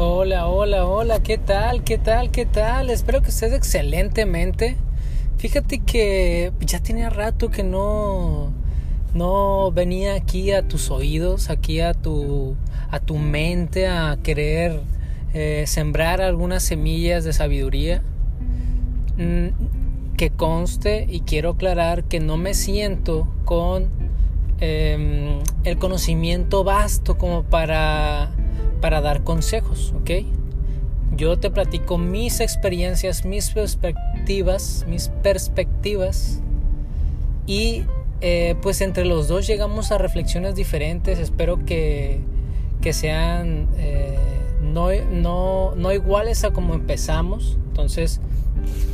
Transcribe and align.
Hola, 0.00 0.46
hola, 0.46 0.86
hola, 0.86 1.24
¿qué 1.24 1.38
tal? 1.38 1.82
¿Qué 1.82 1.98
tal? 1.98 2.30
¿Qué 2.30 2.46
tal? 2.46 2.88
Espero 2.88 3.20
que 3.20 3.30
estés 3.30 3.52
excelentemente. 3.52 4.76
Fíjate 5.38 5.80
que 5.80 6.52
ya 6.60 6.78
tenía 6.78 7.10
rato 7.10 7.50
que 7.50 7.64
no 7.64 8.52
no 9.12 9.72
venía 9.72 10.14
aquí 10.14 10.52
a 10.52 10.68
tus 10.68 10.92
oídos, 10.92 11.50
aquí 11.50 11.80
a 11.80 11.94
tu 11.94 12.54
a 12.92 13.00
tu 13.00 13.16
mente 13.16 13.88
a 13.88 14.16
querer 14.22 14.82
eh, 15.34 15.64
sembrar 15.66 16.20
algunas 16.20 16.62
semillas 16.62 17.24
de 17.24 17.32
sabiduría. 17.32 18.00
Mm, 19.16 20.14
que 20.16 20.30
conste 20.30 21.08
y 21.10 21.22
quiero 21.22 21.50
aclarar 21.50 22.04
que 22.04 22.20
no 22.20 22.36
me 22.36 22.54
siento 22.54 23.26
con 23.44 23.88
em, 24.60 25.40
el 25.64 25.76
conocimiento 25.78 26.62
vasto 26.62 27.18
como 27.18 27.42
para 27.42 28.30
para 28.80 29.00
dar 29.00 29.24
consejos, 29.24 29.94
¿ok? 30.00 30.10
Yo 31.16 31.38
te 31.38 31.50
platico 31.50 31.98
mis 31.98 32.40
experiencias, 32.40 33.24
mis 33.24 33.50
perspectivas, 33.50 34.84
mis 34.88 35.08
perspectivas 35.08 36.40
y 37.46 37.84
eh, 38.20 38.56
pues 38.62 38.80
entre 38.80 39.04
los 39.04 39.26
dos 39.28 39.46
llegamos 39.46 39.90
a 39.90 39.98
reflexiones 39.98 40.54
diferentes. 40.54 41.18
Espero 41.18 41.64
que, 41.64 42.20
que 42.80 42.92
sean 42.92 43.68
eh, 43.78 44.16
no, 44.62 44.90
no, 45.10 45.74
no, 45.74 45.92
iguales 45.92 46.44
a 46.44 46.50
como 46.50 46.74
empezamos. 46.74 47.58
Entonces, 47.68 48.20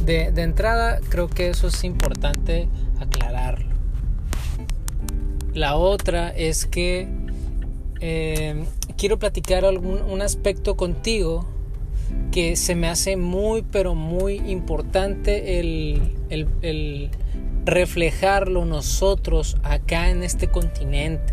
de, 0.04 0.30
de 0.30 0.42
entrada 0.42 1.00
creo 1.08 1.28
que 1.28 1.50
eso 1.50 1.68
es 1.68 1.84
importante 1.84 2.68
aclararlo. 3.00 3.74
La 5.52 5.76
otra 5.76 6.30
es 6.30 6.66
que 6.66 7.08
eh, 8.00 8.64
quiero 8.96 9.18
platicar 9.18 9.64
algún, 9.64 10.02
un 10.02 10.22
aspecto 10.22 10.76
contigo 10.76 11.46
que 12.30 12.56
se 12.56 12.74
me 12.74 12.88
hace 12.88 13.16
muy, 13.16 13.62
pero 13.62 13.94
muy 13.94 14.34
importante 14.50 15.60
el, 15.60 16.16
el, 16.30 17.10
reflejarlo 17.64 18.64
nosotros 18.64 19.56
acá 19.62 20.10
en 20.10 20.22
este 20.22 20.48
continente, 20.48 21.32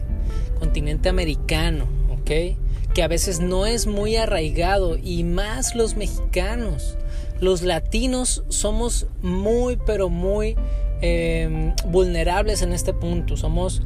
continente 0.60 1.10
americano, 1.10 1.88
¿ok? 2.12 2.56
Que 2.94 3.04
a 3.04 3.08
veces 3.08 3.42
no 3.42 3.66
es 3.66 3.88
muy 3.88 4.16
arraigado 4.16 4.96
y 4.96 5.24
más 5.24 5.76
los 5.76 5.98
mexicanos. 5.98 6.98
Los 7.40 7.64
latinos 7.64 8.44
somos 8.48 9.08
muy, 9.22 9.78
pero 9.86 10.08
muy 10.10 10.56
eh, 11.02 11.74
vulnerables 11.88 12.62
en 12.62 12.74
este 12.74 12.94
punto. 12.94 13.36
Somos 13.36 13.82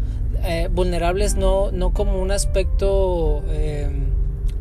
eh, 0.46 0.70
vulnerables 0.72 1.36
no, 1.36 1.72
no 1.72 1.92
como 1.92 2.22
un 2.22 2.32
aspecto 2.32 3.44
eh, 3.50 3.90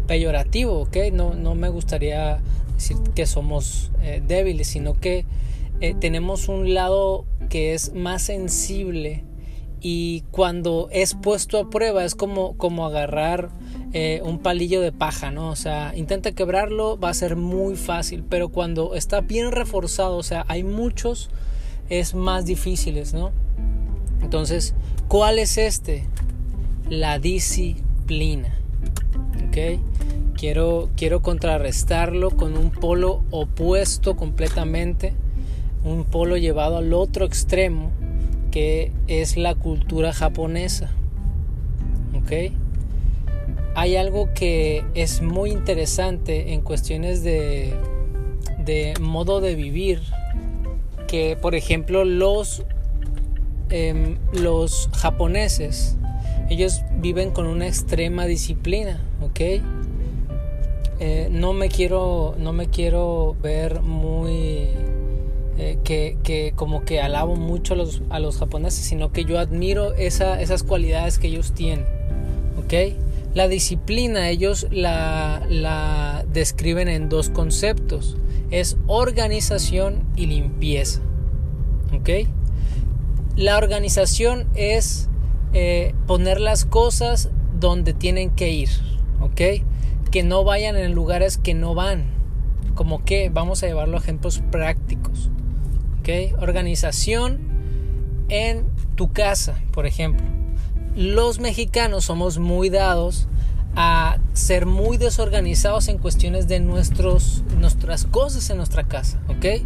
peyorativo, 0.06 0.80
¿ok? 0.80 0.96
No, 1.12 1.34
no 1.34 1.54
me 1.54 1.68
gustaría 1.68 2.40
decir 2.74 2.96
que 3.14 3.26
somos 3.26 3.90
eh, 4.02 4.22
débiles, 4.26 4.68
sino 4.68 4.94
que 4.94 5.26
tenemos 6.00 6.48
un 6.48 6.72
lado 6.72 7.26
que 7.50 7.74
es 7.74 7.92
más 7.92 8.22
sensible 8.22 9.22
y 9.82 10.22
cuando 10.30 10.88
es 10.92 11.14
puesto 11.14 11.58
a 11.58 11.68
prueba 11.68 12.06
es 12.06 12.14
como, 12.14 12.56
como 12.56 12.86
agarrar 12.86 13.50
un 14.22 14.38
palillo 14.38 14.80
de 14.80 14.92
paja, 14.92 15.30
¿no? 15.30 15.50
O 15.50 15.56
sea, 15.56 15.92
intenta 15.94 16.32
quebrarlo, 16.32 16.98
va 16.98 17.10
a 17.10 17.14
ser 17.14 17.36
muy 17.36 17.76
fácil, 17.76 18.24
pero 18.26 18.48
cuando 18.48 18.94
está 18.94 19.20
bien 19.20 19.52
reforzado, 19.52 20.16
o 20.16 20.22
sea, 20.22 20.46
hay 20.48 20.64
muchos, 20.64 21.28
es 21.90 22.14
más 22.14 22.46
difíciles, 22.46 23.12
¿no? 23.12 23.30
Entonces, 24.24 24.74
¿cuál 25.06 25.38
es 25.38 25.58
este? 25.58 26.04
La 26.88 27.18
disciplina. 27.18 28.54
¿Ok? 29.46 29.80
Quiero, 30.34 30.88
quiero 30.96 31.20
contrarrestarlo 31.20 32.30
con 32.30 32.56
un 32.56 32.70
polo 32.70 33.22
opuesto 33.30 34.16
completamente, 34.16 35.12
un 35.84 36.04
polo 36.04 36.38
llevado 36.38 36.78
al 36.78 36.94
otro 36.94 37.26
extremo, 37.26 37.92
que 38.50 38.92
es 39.08 39.36
la 39.36 39.54
cultura 39.54 40.14
japonesa. 40.14 40.90
¿Ok? 42.16 42.54
Hay 43.74 43.96
algo 43.96 44.32
que 44.32 44.84
es 44.94 45.20
muy 45.20 45.50
interesante 45.50 46.54
en 46.54 46.62
cuestiones 46.62 47.22
de, 47.22 47.74
de 48.58 48.94
modo 49.02 49.42
de 49.42 49.54
vivir, 49.54 50.00
que 51.08 51.36
por 51.36 51.54
ejemplo 51.54 52.06
los 52.06 52.64
Em, 53.70 54.18
los 54.32 54.90
japoneses, 54.94 55.96
ellos 56.50 56.82
viven 56.98 57.30
con 57.30 57.46
una 57.46 57.66
extrema 57.66 58.26
disciplina, 58.26 59.00
¿ok? 59.22 59.40
Eh, 61.00 61.28
no 61.30 61.52
me 61.54 61.68
quiero, 61.68 62.34
no 62.38 62.52
me 62.52 62.68
quiero 62.68 63.36
ver 63.42 63.80
muy 63.80 64.68
eh, 65.56 65.78
que, 65.82 66.52
como 66.54 66.84
que 66.84 67.00
alabo 67.00 67.36
mucho 67.36 67.74
a 67.74 67.76
los, 67.76 68.02
a 68.10 68.20
los 68.20 68.38
japoneses, 68.38 68.84
sino 68.84 69.12
que 69.12 69.24
yo 69.24 69.38
admiro 69.38 69.94
esas 69.94 70.62
cualidades 70.62 71.18
que 71.18 71.28
ellos 71.28 71.52
tienen, 71.52 71.86
¿ok? 72.58 72.96
La 73.34 73.48
disciplina 73.48 74.28
ellos 74.28 74.68
la, 74.70 75.44
la 75.48 76.24
describen 76.32 76.88
en 76.88 77.08
dos 77.08 77.30
conceptos, 77.30 78.18
es 78.50 78.76
organización 78.86 80.04
y 80.16 80.26
limpieza, 80.26 81.00
¿ok? 81.92 82.28
La 83.36 83.58
organización 83.58 84.46
es 84.54 85.08
eh, 85.52 85.94
poner 86.06 86.40
las 86.40 86.64
cosas 86.64 87.30
donde 87.58 87.92
tienen 87.92 88.30
que 88.30 88.50
ir, 88.50 88.68
¿ok? 89.20 89.64
Que 90.10 90.22
no 90.22 90.44
vayan 90.44 90.76
en 90.76 90.92
lugares 90.92 91.38
que 91.38 91.54
no 91.54 91.74
van. 91.74 92.04
Como 92.74 93.04
que 93.04 93.30
vamos 93.30 93.62
a 93.62 93.66
llevarlo 93.66 93.96
a 93.96 94.00
ejemplos 94.00 94.42
prácticos, 94.50 95.30
¿ok? 96.00 96.40
Organización 96.40 97.40
en 98.28 98.66
tu 98.94 99.12
casa, 99.12 99.60
por 99.72 99.86
ejemplo. 99.86 100.26
Los 100.94 101.40
mexicanos 101.40 102.04
somos 102.04 102.38
muy 102.38 102.70
dados 102.70 103.26
a 103.76 104.18
ser 104.32 104.66
muy 104.66 104.96
desorganizados 104.96 105.88
en 105.88 105.98
cuestiones 105.98 106.46
de 106.46 106.60
nuestros, 106.60 107.42
nuestras 107.58 108.04
cosas 108.04 108.48
en 108.50 108.58
nuestra 108.58 108.84
casa, 108.84 109.20
¿ok? 109.28 109.62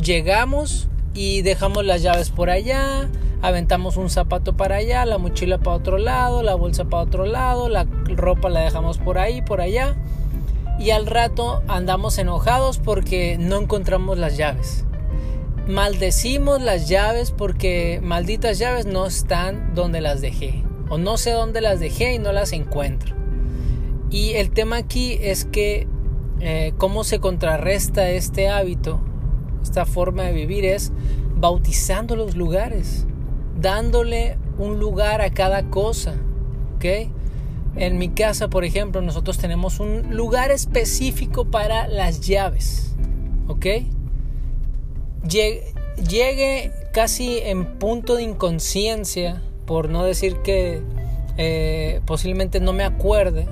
Llegamos, 0.00 0.88
y 1.14 1.42
dejamos 1.42 1.84
las 1.84 2.02
llaves 2.02 2.30
por 2.30 2.50
allá, 2.50 3.08
aventamos 3.42 3.96
un 3.96 4.10
zapato 4.10 4.56
para 4.56 4.76
allá, 4.76 5.04
la 5.06 5.18
mochila 5.18 5.58
para 5.58 5.76
otro 5.76 5.98
lado, 5.98 6.42
la 6.42 6.54
bolsa 6.54 6.84
para 6.84 7.02
otro 7.02 7.26
lado, 7.26 7.68
la 7.68 7.84
ropa 8.04 8.48
la 8.48 8.60
dejamos 8.60 8.98
por 8.98 9.18
ahí, 9.18 9.42
por 9.42 9.60
allá 9.60 9.96
y 10.80 10.90
al 10.90 11.06
rato 11.06 11.62
andamos 11.68 12.18
enojados 12.18 12.78
porque 12.78 13.36
no 13.38 13.58
encontramos 13.58 14.18
las 14.18 14.36
llaves. 14.38 14.84
Maldecimos 15.68 16.60
las 16.60 16.88
llaves 16.88 17.30
porque 17.32 18.00
malditas 18.02 18.58
llaves 18.58 18.86
no 18.86 19.06
están 19.06 19.74
donde 19.74 20.00
las 20.00 20.22
dejé 20.22 20.64
o 20.88 20.96
no 20.98 21.18
sé 21.18 21.32
dónde 21.32 21.60
las 21.60 21.78
dejé 21.80 22.14
y 22.14 22.18
no 22.18 22.32
las 22.32 22.52
encuentro. 22.52 23.14
Y 24.10 24.32
el 24.32 24.50
tema 24.50 24.78
aquí 24.78 25.18
es 25.20 25.44
que 25.44 25.86
eh, 26.40 26.72
cómo 26.78 27.04
se 27.04 27.20
contrarresta 27.20 28.08
este 28.08 28.48
hábito 28.48 29.00
esta 29.62 29.86
forma 29.86 30.24
de 30.24 30.32
vivir 30.32 30.64
es 30.64 30.92
bautizando 31.36 32.16
los 32.16 32.36
lugares, 32.36 33.06
dándole 33.58 34.36
un 34.58 34.78
lugar 34.78 35.20
a 35.20 35.30
cada 35.30 35.70
cosa. 35.70 36.14
En 37.76 37.98
mi 37.98 38.08
casa, 38.08 38.48
por 38.48 38.64
ejemplo, 38.64 39.00
nosotros 39.02 39.38
tenemos 39.38 39.80
un 39.80 40.16
lugar 40.16 40.50
específico 40.50 41.44
para 41.44 41.88
las 41.88 42.20
llaves. 42.20 42.94
¿Ok? 43.48 43.66
Llegue, 45.28 46.72
casi 46.92 47.38
en 47.38 47.78
punto 47.78 48.16
de 48.16 48.22
inconsciencia, 48.22 49.42
por 49.66 49.90
no 49.90 50.04
decir 50.04 50.36
que 50.38 50.82
eh, 51.36 52.00
posiblemente 52.06 52.60
no 52.60 52.72
me 52.72 52.84
acuerde, 52.84 53.46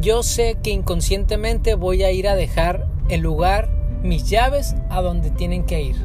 yo 0.00 0.22
sé 0.22 0.56
que 0.62 0.70
inconscientemente 0.70 1.74
voy 1.74 2.02
a 2.02 2.10
ir 2.10 2.28
a 2.28 2.34
dejar 2.34 2.88
el 3.08 3.20
lugar 3.20 3.68
mis 4.04 4.28
llaves 4.28 4.76
a 4.90 5.00
donde 5.00 5.30
tienen 5.30 5.64
que 5.64 5.82
ir. 5.82 5.96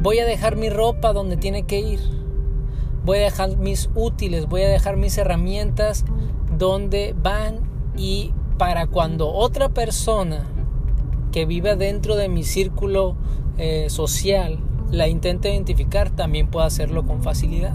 Voy 0.00 0.18
a 0.18 0.24
dejar 0.24 0.56
mi 0.56 0.70
ropa 0.70 1.12
donde 1.12 1.36
tiene 1.36 1.64
que 1.64 1.80
ir. 1.80 2.00
Voy 3.04 3.18
a 3.18 3.22
dejar 3.22 3.58
mis 3.58 3.90
útiles, 3.94 4.46
voy 4.46 4.62
a 4.62 4.68
dejar 4.68 4.96
mis 4.96 5.16
herramientas 5.18 6.04
donde 6.56 7.14
van 7.22 7.60
y 7.96 8.32
para 8.56 8.86
cuando 8.86 9.28
otra 9.28 9.68
persona 9.68 10.46
que 11.30 11.44
vive 11.44 11.76
dentro 11.76 12.16
de 12.16 12.28
mi 12.28 12.42
círculo 12.42 13.14
eh, 13.58 13.90
social 13.90 14.60
la 14.90 15.08
intente 15.08 15.50
identificar, 15.50 16.10
también 16.10 16.48
pueda 16.48 16.66
hacerlo 16.66 17.04
con 17.06 17.22
facilidad. 17.22 17.74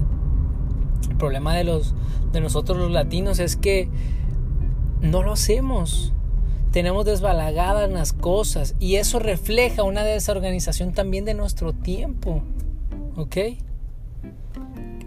El 1.10 1.18
problema 1.18 1.56
de, 1.56 1.64
los, 1.64 1.94
de 2.32 2.42
nosotros 2.42 2.78
los 2.78 2.92
latinos 2.92 3.40
es 3.40 3.56
que 3.56 3.90
no 5.02 5.24
lo 5.24 5.34
hacemos 5.34 6.14
tenemos 6.72 7.06
desbalagadas 7.06 7.90
las 7.90 8.14
cosas 8.14 8.76
y 8.80 8.96
eso 8.96 9.20
refleja 9.20 9.84
una 9.84 10.04
desorganización 10.04 10.94
también 10.94 11.26
de 11.26 11.34
nuestro 11.34 11.74
tiempo. 11.74 12.44
¿Ok? 13.16 13.38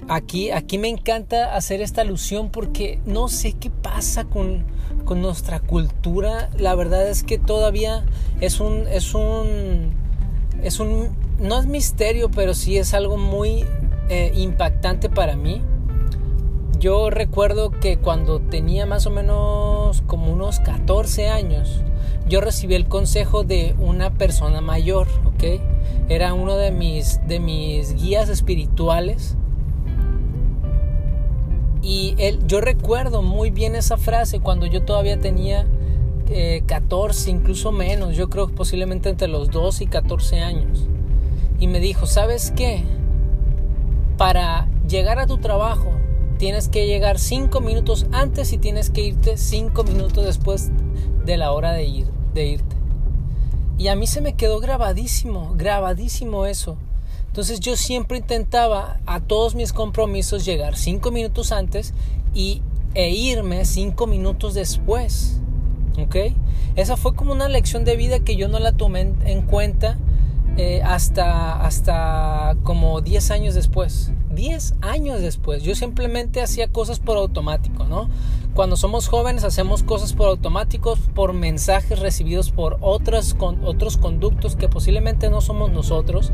Aquí, 0.08 0.50
aquí 0.50 0.78
me 0.78 0.88
encanta 0.88 1.54
hacer 1.54 1.80
esta 1.80 2.00
alusión 2.00 2.50
porque 2.50 2.98
no 3.06 3.28
sé 3.28 3.52
qué 3.52 3.70
pasa 3.70 4.24
con, 4.24 4.64
con 5.04 5.22
nuestra 5.22 5.60
cultura, 5.60 6.50
la 6.58 6.74
verdad 6.74 7.08
es 7.08 7.22
que 7.22 7.38
todavía 7.38 8.04
es 8.40 8.58
un, 8.58 8.88
es 8.88 9.14
un, 9.14 9.92
es 10.64 10.80
un, 10.80 11.10
no 11.38 11.60
es 11.60 11.66
misterio, 11.66 12.28
pero 12.28 12.54
sí 12.54 12.76
es 12.76 12.92
algo 12.92 13.16
muy 13.16 13.64
eh, 14.08 14.32
impactante 14.34 15.08
para 15.08 15.36
mí. 15.36 15.62
Yo 16.80 17.10
recuerdo 17.10 17.70
que 17.72 17.98
cuando 17.98 18.40
tenía 18.40 18.86
más 18.86 19.04
o 19.04 19.10
menos 19.10 20.02
como 20.06 20.32
unos 20.32 20.60
14 20.60 21.28
años, 21.28 21.82
yo 22.26 22.40
recibí 22.40 22.74
el 22.74 22.88
consejo 22.88 23.44
de 23.44 23.74
una 23.78 24.14
persona 24.14 24.62
mayor, 24.62 25.06
¿ok? 25.26 25.60
Era 26.08 26.32
uno 26.32 26.56
de 26.56 26.70
mis, 26.70 27.20
de 27.28 27.38
mis 27.38 27.94
guías 27.96 28.30
espirituales 28.30 29.36
y 31.82 32.14
él, 32.16 32.38
yo 32.46 32.62
recuerdo 32.62 33.20
muy 33.20 33.50
bien 33.50 33.74
esa 33.74 33.98
frase 33.98 34.40
cuando 34.40 34.64
yo 34.64 34.82
todavía 34.82 35.18
tenía 35.18 35.66
14, 36.64 37.28
eh, 37.28 37.34
incluso 37.34 37.72
menos, 37.72 38.16
yo 38.16 38.30
creo 38.30 38.48
posiblemente 38.48 39.10
entre 39.10 39.28
los 39.28 39.50
2 39.50 39.82
y 39.82 39.86
14 39.86 40.40
años. 40.40 40.86
Y 41.58 41.66
me 41.66 41.78
dijo, 41.78 42.06
¿sabes 42.06 42.54
qué? 42.56 42.84
Para 44.16 44.66
llegar 44.88 45.18
a 45.18 45.26
tu 45.26 45.36
trabajo 45.36 45.99
tienes 46.40 46.70
que 46.70 46.86
llegar 46.86 47.18
5 47.18 47.60
minutos 47.60 48.06
antes 48.12 48.54
y 48.54 48.58
tienes 48.58 48.88
que 48.88 49.02
irte 49.02 49.36
5 49.36 49.84
minutos 49.84 50.24
después 50.24 50.70
de 51.26 51.36
la 51.36 51.52
hora 51.52 51.72
de, 51.72 51.84
ir, 51.84 52.06
de 52.32 52.46
irte. 52.46 52.76
Y 53.76 53.88
a 53.88 53.94
mí 53.94 54.06
se 54.06 54.22
me 54.22 54.32
quedó 54.32 54.58
grabadísimo, 54.58 55.52
grabadísimo 55.54 56.46
eso. 56.46 56.78
Entonces 57.26 57.60
yo 57.60 57.76
siempre 57.76 58.16
intentaba 58.16 59.00
a 59.04 59.20
todos 59.20 59.54
mis 59.54 59.74
compromisos 59.74 60.46
llegar 60.46 60.78
cinco 60.78 61.10
minutos 61.10 61.52
antes 61.52 61.92
y, 62.32 62.62
e 62.94 63.10
irme 63.10 63.66
cinco 63.66 64.06
minutos 64.06 64.54
después. 64.54 65.42
¿Ok? 66.02 66.16
Esa 66.74 66.96
fue 66.96 67.14
como 67.14 67.32
una 67.32 67.50
lección 67.50 67.84
de 67.84 67.96
vida 67.96 68.20
que 68.20 68.36
yo 68.36 68.48
no 68.48 68.58
la 68.60 68.72
tomé 68.72 69.12
en, 69.26 69.42
cuenta 69.42 69.98
eh, 70.56 70.80
hasta, 70.82 71.60
hasta 71.60 72.56
como 72.62 73.02
10 73.02 73.30
años 73.30 73.54
después. 73.54 74.10
10 74.40 74.76
años 74.80 75.20
después. 75.20 75.62
Yo 75.62 75.74
simplemente 75.74 76.40
hacía 76.40 76.68
cosas 76.68 76.98
por 76.98 77.18
automático, 77.18 77.84
¿no? 77.84 78.08
Cuando 78.54 78.76
somos 78.76 79.06
jóvenes 79.06 79.44
hacemos 79.44 79.82
cosas 79.82 80.14
por 80.14 80.28
automáticos, 80.28 80.98
por 81.14 81.34
mensajes 81.34 81.98
recibidos 81.98 82.50
por 82.50 82.78
otras, 82.80 83.34
con, 83.34 83.62
otros 83.66 83.98
conductos 83.98 84.56
que 84.56 84.66
posiblemente 84.66 85.28
no 85.28 85.42
somos 85.42 85.70
nosotros 85.70 86.32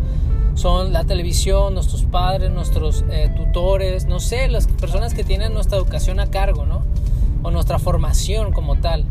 son 0.54 0.92
la 0.92 1.02
televisión, 1.04 1.74
nuestros 1.74 2.04
padres, 2.04 2.52
nuestros 2.52 3.04
eh, 3.10 3.28
tutores, 3.36 4.06
no 4.06 4.20
sé, 4.20 4.46
las 4.48 4.68
personas 4.68 5.12
que 5.12 5.24
tienen 5.24 5.52
nuestra 5.52 5.76
educación 5.76 6.20
a 6.20 6.28
cargo, 6.28 6.64
¿no? 6.64 6.82
O 7.42 7.50
nuestra 7.50 7.80
formación 7.80 8.52
como 8.52 8.76
tal. 8.76 9.04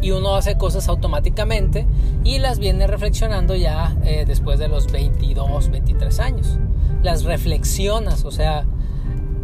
Y 0.00 0.12
uno 0.12 0.34
hace 0.34 0.56
cosas 0.56 0.88
automáticamente 0.88 1.86
y 2.24 2.38
las 2.38 2.58
viene 2.58 2.86
reflexionando 2.86 3.54
ya 3.54 3.98
eh, 4.02 4.24
después 4.26 4.58
de 4.58 4.68
los 4.68 4.90
22, 4.90 5.68
23 5.68 6.20
años. 6.20 6.58
Las 7.02 7.24
reflexionas, 7.24 8.24
o 8.24 8.30
sea, 8.30 8.66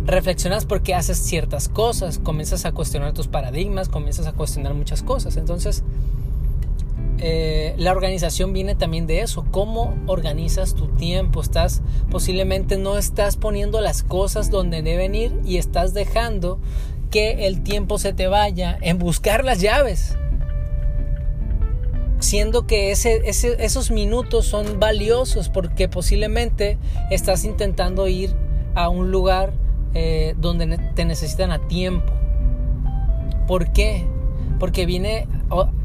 reflexionas 0.05 0.65
porque 0.65 0.95
haces 0.95 1.19
ciertas 1.19 1.69
cosas, 1.69 2.19
comienzas 2.19 2.65
a 2.65 2.73
cuestionar 2.73 3.13
tus 3.13 3.27
paradigmas, 3.29 3.89
comienzas 3.89 4.27
a 4.27 4.33
cuestionar 4.33 4.75
muchas 4.75 5.03
cosas. 5.03 5.37
Entonces, 5.37 5.83
eh, 7.19 7.75
la 7.79 7.93
organización 7.93 8.53
viene 8.53 8.75
también 8.75 9.07
de 9.07 9.21
eso, 9.21 9.47
cómo 9.51 9.95
organizas 10.07 10.75
tu 10.75 10.89
tiempo, 10.89 11.41
estás 11.41 11.81
posiblemente 12.11 12.77
no 12.77 12.99
estás 12.99 13.37
poniendo 13.37 13.81
las 13.81 14.03
cosas 14.03 14.51
donde 14.51 14.83
deben 14.83 15.15
ir 15.15 15.33
y 15.45 15.57
estás 15.57 15.95
dejando 15.95 16.59
que 17.11 17.47
el 17.47 17.63
tiempo 17.63 17.99
se 17.99 18.13
te 18.13 18.27
vaya 18.27 18.77
en 18.83 18.99
buscar 18.99 19.45
las 19.45 19.61
llaves. 19.61 20.19
Siendo 22.19 22.67
que 22.67 22.91
ese, 22.91 23.23
esos 23.29 23.91
minutos 23.91 24.47
son 24.47 24.81
valiosos 24.81 25.49
porque 25.49 25.89
posiblemente 25.89 26.79
estás 27.11 27.45
intentando 27.45 28.09
ir 28.09 28.35
a 28.75 28.89
un 28.89 29.11
lugar 29.11 29.53
eh, 29.95 30.35
donde 30.39 30.79
te 30.95 31.05
necesitan 31.05 31.53
a 31.53 31.67
tiempo. 31.69 32.13
¿Por 33.47 33.73
qué? 33.73 34.07
Porque 34.59 34.87
viene 34.87 35.29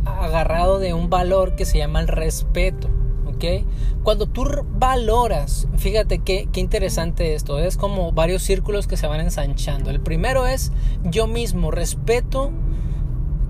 agarrado 0.06 0.80
de 0.80 0.94
un 0.94 1.10
valor 1.10 1.56
que 1.56 1.66
se 1.66 1.78
llama 1.78 2.00
el 2.00 2.08
respeto. 2.08 2.90
¿ok? 3.28 3.66
Cuando 4.04 4.28
tú 4.28 4.46
valoras, 4.74 5.68
fíjate 5.78 6.20
qué, 6.20 6.48
qué 6.52 6.60
interesante 6.60 7.34
esto, 7.36 7.60
es 7.60 7.78
como 7.78 8.12
varios 8.12 8.44
círculos 8.44 8.88
que 8.88 8.98
se 8.98 9.08
van 9.08 9.20
ensanchando. 9.20 9.90
El 9.90 10.00
primero 10.00 10.48
es 10.48 10.72
yo 11.04 11.28
mismo, 11.28 11.72
respeto 11.72 12.52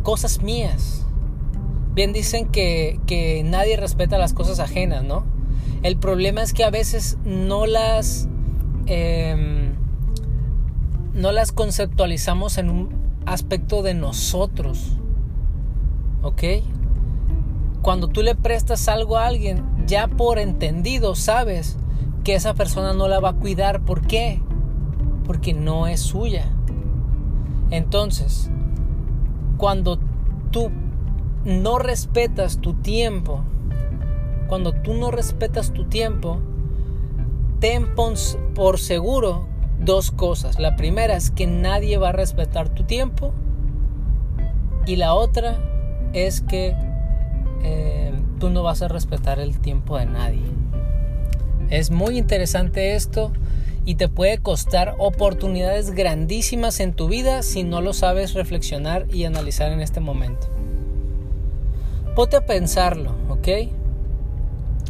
cosas 0.03 0.41
mías. 0.41 1.05
Bien 1.93 2.13
dicen 2.13 2.47
que, 2.47 2.99
que 3.05 3.43
nadie 3.43 3.77
respeta 3.77 4.17
las 4.17 4.33
cosas 4.33 4.59
ajenas, 4.59 5.03
¿no? 5.03 5.25
El 5.83 5.97
problema 5.97 6.41
es 6.41 6.53
que 6.53 6.63
a 6.63 6.69
veces 6.69 7.17
no 7.25 7.65
las, 7.65 8.29
em, 8.85 9.73
no 11.13 11.31
las 11.31 11.51
conceptualizamos 11.51 12.57
en 12.57 12.69
un 12.69 12.89
aspecto 13.25 13.81
de 13.81 13.93
nosotros. 13.93 14.97
¿ok? 16.21 16.43
Cuando 17.81 18.07
tú 18.07 18.21
le 18.21 18.35
prestas 18.35 18.87
algo 18.87 19.17
a 19.17 19.25
alguien, 19.27 19.63
ya 19.87 20.07
por 20.07 20.39
entendido 20.39 21.15
sabes 21.15 21.77
que 22.23 22.35
esa 22.35 22.53
persona 22.53 22.93
no 22.93 23.07
la 23.07 23.19
va 23.19 23.29
a 23.29 23.33
cuidar. 23.33 23.81
¿Por 23.81 24.05
qué? 24.05 24.41
Porque 25.25 25.53
no 25.53 25.87
es 25.87 25.99
suya. 26.01 26.45
Entonces, 27.71 28.51
cuando 29.57 29.99
tú 30.51 30.69
no 31.45 31.79
respetas 31.79 32.59
tu 32.59 32.73
tiempo, 32.73 33.43
cuando 34.47 34.73
tú 34.73 34.93
no 34.93 35.11
respetas 35.11 35.71
tu 35.71 35.85
tiempo, 35.85 36.39
ten 37.59 37.87
por 38.53 38.79
seguro 38.79 39.47
dos 39.79 40.11
cosas. 40.11 40.59
La 40.59 40.75
primera 40.75 41.15
es 41.15 41.31
que 41.31 41.47
nadie 41.47 41.97
va 41.97 42.09
a 42.09 42.11
respetar 42.11 42.69
tu 42.69 42.83
tiempo 42.83 43.33
y 44.85 44.95
la 44.95 45.13
otra 45.13 45.57
es 46.13 46.41
que 46.41 46.75
eh, 47.63 48.13
tú 48.39 48.49
no 48.49 48.63
vas 48.63 48.81
a 48.81 48.87
respetar 48.87 49.39
el 49.39 49.59
tiempo 49.59 49.97
de 49.97 50.05
nadie. 50.05 50.43
Es 51.69 51.89
muy 51.89 52.17
interesante 52.17 52.95
esto 52.95 53.31
y 53.85 53.95
te 53.95 54.09
puede 54.09 54.39
costar 54.39 54.95
oportunidades 54.99 55.91
grandísimas 55.91 56.79
en 56.79 56.93
tu 56.93 57.07
vida 57.07 57.41
si 57.41 57.63
no 57.63 57.81
lo 57.81 57.93
sabes 57.93 58.33
reflexionar 58.33 59.07
y 59.11 59.23
analizar 59.23 59.71
en 59.71 59.81
este 59.81 60.01
momento. 60.01 60.47
Ponte 62.15 62.35
a 62.35 62.45
pensarlo, 62.45 63.15
¿ok? 63.29 63.47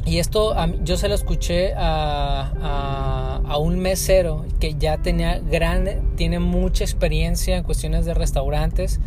Y 0.05 0.17
esto 0.17 0.55
yo 0.83 0.97
se 0.97 1.07
lo 1.07 1.13
escuché 1.13 1.73
a, 1.75 2.51
a, 2.61 3.41
a, 3.47 3.57
un 3.57 3.79
mesero 3.79 4.45
que 4.59 4.73
ya 4.73 4.97
tenía 4.97 5.37
grande, 5.39 6.01
tiene 6.15 6.39
mucha 6.39 6.83
experiencia 6.83 7.57
en 7.57 7.63
cuestiones 7.63 8.05
de 8.05 8.15
restaurantes 8.15 8.99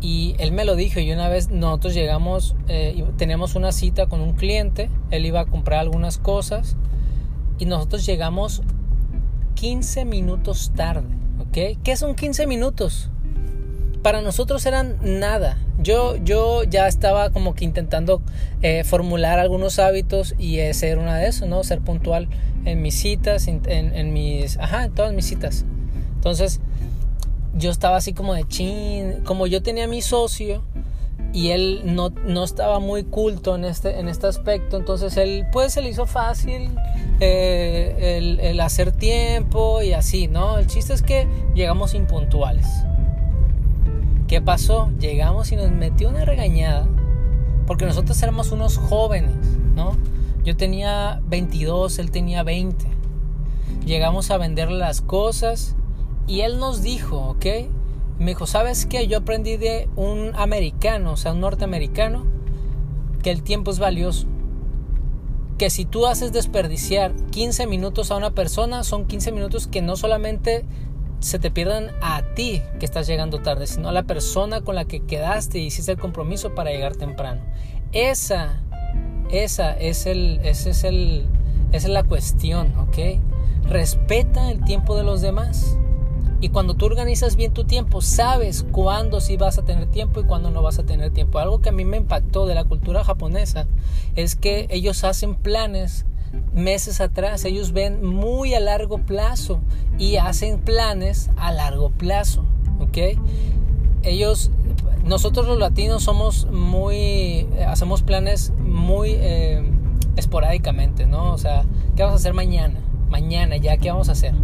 y 0.00 0.34
él 0.38 0.50
me 0.50 0.64
lo 0.64 0.74
dijo 0.74 0.98
y 0.98 1.12
una 1.12 1.28
vez 1.28 1.50
nosotros 1.50 1.94
llegamos, 1.94 2.56
eh, 2.66 3.04
teníamos 3.16 3.54
una 3.54 3.70
cita 3.70 4.06
con 4.06 4.20
un 4.20 4.32
cliente, 4.32 4.90
él 5.10 5.24
iba 5.24 5.40
a 5.40 5.46
comprar 5.46 5.80
algunas 5.80 6.18
cosas 6.18 6.76
y 7.60 7.66
nosotros 7.66 8.04
llegamos 8.04 8.62
15 9.54 10.04
minutos 10.04 10.72
tarde, 10.74 11.08
¿ok? 11.38 11.80
¿Qué 11.84 11.96
son 11.96 12.16
15 12.16 12.48
minutos? 12.48 13.08
Para 14.04 14.20
nosotros 14.20 14.66
eran 14.66 14.98
nada. 15.00 15.56
Yo, 15.78 16.16
yo 16.16 16.62
ya 16.64 16.86
estaba 16.88 17.30
como 17.30 17.54
que 17.54 17.64
intentando 17.64 18.20
eh, 18.60 18.84
formular 18.84 19.38
algunos 19.38 19.78
hábitos 19.78 20.34
y 20.38 20.58
ese 20.58 20.90
era 20.90 21.00
una 21.00 21.16
de 21.16 21.26
esos, 21.26 21.48
¿no? 21.48 21.64
Ser 21.64 21.80
puntual 21.80 22.28
en 22.66 22.82
mis 22.82 22.96
citas, 22.96 23.48
en, 23.48 24.12
mis, 24.12 24.58
ajá, 24.58 24.84
en 24.84 24.92
todas 24.92 25.14
mis 25.14 25.24
citas. 25.24 25.64
Entonces, 26.16 26.60
yo 27.54 27.70
estaba 27.70 27.96
así 27.96 28.12
como 28.12 28.34
de 28.34 28.46
chin, 28.46 29.22
como 29.24 29.46
yo 29.46 29.62
tenía 29.62 29.88
mi 29.88 30.02
socio 30.02 30.62
y 31.32 31.52
él 31.52 31.80
no, 31.86 32.10
no 32.10 32.44
estaba 32.44 32.80
muy 32.80 33.04
culto 33.04 33.54
en 33.54 33.64
este, 33.64 34.00
en 34.00 34.08
este 34.08 34.26
aspecto, 34.26 34.76
entonces 34.76 35.16
él 35.16 35.46
pues 35.50 35.72
se 35.72 35.80
le 35.80 35.88
hizo 35.88 36.04
fácil 36.04 36.68
eh, 37.20 38.38
el, 38.42 38.60
hacer 38.60 38.92
tiempo 38.92 39.80
y 39.80 39.94
así, 39.94 40.28
¿no? 40.28 40.58
El 40.58 40.66
chiste 40.66 40.92
es 40.92 41.00
que 41.00 41.26
llegamos 41.54 41.94
impuntuales. 41.94 42.66
¿Qué 44.34 44.42
pasó? 44.42 44.90
Llegamos 44.98 45.52
y 45.52 45.56
nos 45.56 45.70
metió 45.70 46.08
una 46.08 46.24
regañada 46.24 46.88
porque 47.68 47.86
nosotros 47.86 48.20
éramos 48.20 48.50
unos 48.50 48.78
jóvenes, 48.78 49.36
¿no? 49.76 49.96
Yo 50.42 50.56
tenía 50.56 51.22
22, 51.28 52.00
él 52.00 52.10
tenía 52.10 52.42
20. 52.42 52.84
Llegamos 53.86 54.32
a 54.32 54.38
venderle 54.38 54.76
las 54.76 55.02
cosas 55.02 55.76
y 56.26 56.40
él 56.40 56.58
nos 56.58 56.82
dijo, 56.82 57.16
¿ok? 57.16 57.46
Me 58.18 58.32
dijo, 58.32 58.48
¿sabes 58.48 58.86
qué? 58.86 59.06
Yo 59.06 59.18
aprendí 59.18 59.56
de 59.56 59.88
un 59.94 60.32
americano, 60.34 61.12
o 61.12 61.16
sea, 61.16 61.32
un 61.32 61.38
norteamericano, 61.38 62.26
que 63.22 63.30
el 63.30 63.44
tiempo 63.44 63.70
es 63.70 63.78
valioso. 63.78 64.26
Que 65.58 65.70
si 65.70 65.84
tú 65.84 66.08
haces 66.08 66.32
desperdiciar 66.32 67.14
15 67.30 67.68
minutos 67.68 68.10
a 68.10 68.16
una 68.16 68.32
persona, 68.32 68.82
son 68.82 69.06
15 69.06 69.30
minutos 69.30 69.68
que 69.68 69.80
no 69.80 69.94
solamente 69.94 70.64
se 71.24 71.38
te 71.38 71.50
pierdan 71.50 71.90
a 72.02 72.20
ti 72.34 72.62
que 72.78 72.84
estás 72.84 73.06
llegando 73.06 73.40
tarde, 73.40 73.66
sino 73.66 73.88
a 73.88 73.92
la 73.92 74.02
persona 74.02 74.60
con 74.60 74.74
la 74.74 74.84
que 74.84 75.00
quedaste 75.00 75.58
y 75.58 75.66
hiciste 75.66 75.92
el 75.92 75.98
compromiso 75.98 76.54
para 76.54 76.70
llegar 76.70 76.96
temprano. 76.96 77.40
Esa, 77.92 78.60
esa 79.30 79.72
es 79.72 80.04
el, 80.04 80.38
ese 80.44 80.68
es 80.68 80.84
el, 80.84 81.24
esa 81.72 81.86
es 81.86 81.92
la 81.94 82.02
cuestión, 82.02 82.78
¿ok? 82.78 83.22
Respeta 83.66 84.50
el 84.50 84.64
tiempo 84.64 84.96
de 84.96 85.02
los 85.02 85.22
demás. 85.22 85.78
Y 86.42 86.50
cuando 86.50 86.74
tú 86.74 86.84
organizas 86.84 87.36
bien 87.36 87.54
tu 87.54 87.64
tiempo, 87.64 88.02
sabes 88.02 88.66
cuándo 88.70 89.22
sí 89.22 89.38
vas 89.38 89.56
a 89.56 89.64
tener 89.64 89.86
tiempo 89.86 90.20
y 90.20 90.24
cuándo 90.24 90.50
no 90.50 90.60
vas 90.60 90.78
a 90.78 90.84
tener 90.84 91.10
tiempo. 91.10 91.38
Algo 91.38 91.62
que 91.62 91.70
a 91.70 91.72
mí 91.72 91.86
me 91.86 91.96
impactó 91.96 92.44
de 92.44 92.54
la 92.54 92.64
cultura 92.64 93.02
japonesa 93.02 93.66
es 94.14 94.36
que 94.36 94.66
ellos 94.68 95.04
hacen 95.04 95.36
planes 95.36 96.04
meses 96.54 97.00
atrás. 97.00 97.44
Ellos 97.44 97.72
ven 97.72 98.04
muy 98.04 98.54
a 98.54 98.60
largo 98.60 98.98
plazo 98.98 99.60
y 99.98 100.16
hacen 100.16 100.58
planes 100.58 101.30
a 101.36 101.52
largo 101.52 101.90
plazo. 101.90 102.44
¿Ok? 102.80 103.18
Ellos, 104.02 104.50
nosotros 105.04 105.46
los 105.46 105.58
latinos 105.58 106.02
somos 106.02 106.46
muy, 106.50 107.46
hacemos 107.66 108.02
planes 108.02 108.52
muy 108.58 109.10
eh, 109.12 109.62
esporádicamente, 110.16 111.06
¿no? 111.06 111.32
O 111.32 111.38
sea, 111.38 111.64
¿qué 111.96 112.02
vamos 112.02 112.18
a 112.18 112.20
hacer 112.20 112.34
mañana? 112.34 112.80
Mañana, 113.08 113.56
ya, 113.56 113.76
¿qué 113.76 113.90
vamos 113.90 114.08
a 114.08 114.12
hacer? 114.12 114.34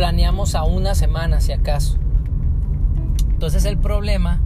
planeamos 0.00 0.54
a 0.54 0.64
una 0.64 0.94
semana 0.94 1.40
si 1.40 1.52
acaso. 1.52 1.98
Entonces 3.32 3.66
el 3.66 3.78
problema 3.78 4.40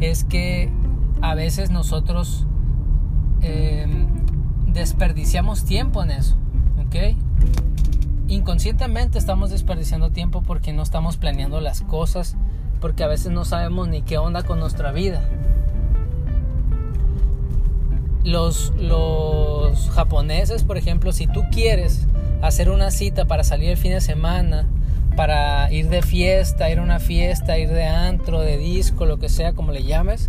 es 0.00 0.24
que 0.24 0.70
a 1.20 1.34
veces 1.36 1.70
nosotros 1.70 2.44
em, 3.40 4.08
desperdiciamos 4.76 5.64
tiempo 5.64 6.02
en 6.02 6.10
eso, 6.10 6.36
¿ok? 6.86 7.16
Inconscientemente 8.28 9.18
estamos 9.18 9.50
desperdiciando 9.50 10.10
tiempo 10.10 10.42
porque 10.42 10.72
no 10.72 10.82
estamos 10.82 11.16
planeando 11.16 11.60
las 11.60 11.80
cosas, 11.80 12.36
porque 12.80 13.02
a 13.02 13.06
veces 13.08 13.32
no 13.32 13.44
sabemos 13.44 13.88
ni 13.88 14.02
qué 14.02 14.18
onda 14.18 14.42
con 14.42 14.60
nuestra 14.60 14.92
vida. 14.92 15.22
Los, 18.22 18.72
los 18.76 19.88
japoneses, 19.90 20.62
por 20.62 20.76
ejemplo, 20.76 21.12
si 21.12 21.26
tú 21.26 21.44
quieres 21.50 22.06
hacer 22.42 22.68
una 22.68 22.90
cita 22.90 23.24
para 23.24 23.44
salir 23.44 23.70
el 23.70 23.76
fin 23.76 23.92
de 23.92 24.00
semana, 24.00 24.66
para 25.16 25.72
ir 25.72 25.88
de 25.88 26.02
fiesta, 26.02 26.68
ir 26.68 26.80
a 26.80 26.82
una 26.82 26.98
fiesta, 26.98 27.58
ir 27.58 27.70
de 27.70 27.86
antro, 27.86 28.40
de 28.40 28.58
disco, 28.58 29.06
lo 29.06 29.18
que 29.18 29.30
sea, 29.30 29.54
como 29.54 29.72
le 29.72 29.84
llames, 29.84 30.28